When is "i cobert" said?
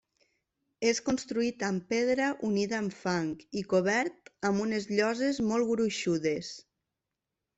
3.61-4.33